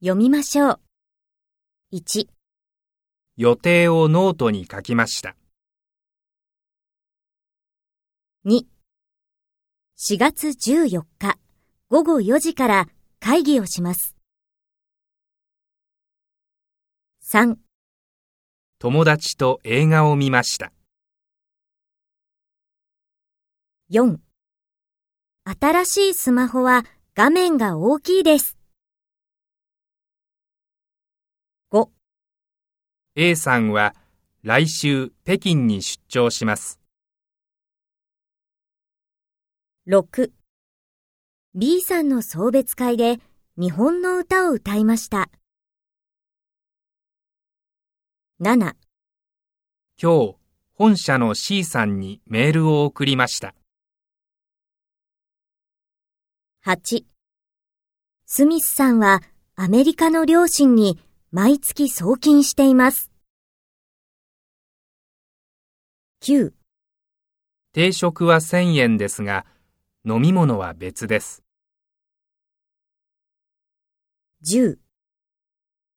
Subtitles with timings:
[0.00, 0.80] 読みましょう。
[1.94, 2.26] 1、
[3.38, 5.36] 予定をノートに書きました。
[8.44, 8.66] 2、
[9.96, 11.38] 4月14日
[11.88, 12.88] 午後4時から
[13.20, 14.14] 会議をします。
[17.22, 17.56] 3、
[18.78, 20.74] 友達と映画を見ました。
[23.90, 24.18] 4
[25.58, 26.84] 新しいスマホは
[27.14, 28.55] 画面が大きいです。
[33.18, 33.94] A さんは
[34.42, 36.78] 来週北京に出張します。
[39.88, 40.32] 6
[41.54, 43.16] B さんの送別会で
[43.56, 45.30] 日本の歌を歌いました。
[48.38, 48.76] 7今
[49.96, 50.36] 日、
[50.74, 53.54] 本社の C さんにメールを送りました。
[56.66, 57.04] 8
[58.26, 59.22] スミスさんは
[59.54, 60.98] アメリカの両親に
[61.32, 63.10] 毎月送金しています。
[66.22, 66.52] 9
[67.72, 69.44] 定食は1000円ですが、
[70.04, 71.42] 飲み物は別です。
[74.44, 74.76] 10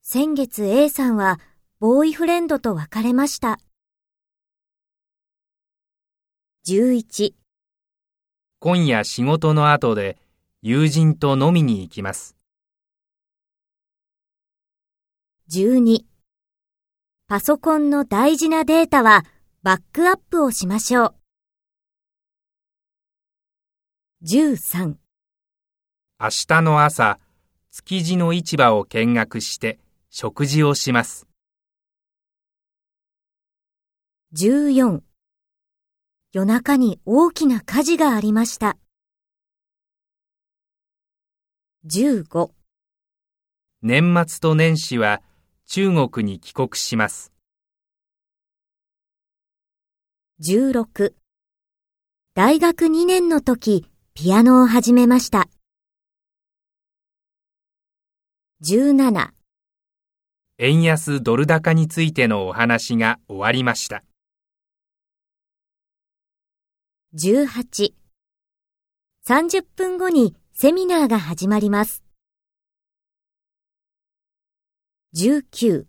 [0.00, 1.38] 先月 A さんは
[1.78, 3.60] ボーイフレンドと別れました。
[6.66, 7.34] 11
[8.58, 10.16] 今夜仕事の後で
[10.62, 12.39] 友人と飲みに行きます。
[15.52, 16.02] 12
[17.26, 19.24] パソコンの大事なデータは
[19.64, 21.14] バックアップをしましょう。
[24.22, 24.94] 13
[26.20, 27.18] 明日の朝、
[27.72, 31.26] 築地の市場を見学して食事をします。
[34.36, 35.00] 14
[36.32, 38.76] 夜中に大きな火事がありました。
[41.86, 42.52] 15
[43.82, 45.20] 年末と年始は
[45.72, 47.32] 中国に帰国します。
[50.42, 51.14] 16
[52.34, 55.48] 大学2年の時、ピアノを始めました。
[58.68, 59.30] 17
[60.58, 64.02] 円安ドル高についてのお話が終わりました。
[67.14, 67.92] 18
[69.24, 72.09] 30分後にセミナーが始まります。
[75.12, 75.86] 19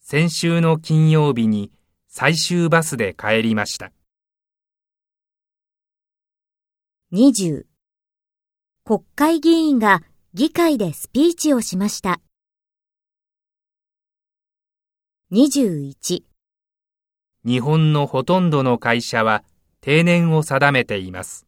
[0.00, 1.72] 先週の金曜日に
[2.06, 3.90] 最終バスで帰りました。
[7.12, 7.64] 20
[8.84, 12.20] 国会議員が議会でスピーチをしました。
[15.32, 16.22] 21
[17.44, 19.42] 日本のほとんどの会社は
[19.80, 21.45] 定年を定めています。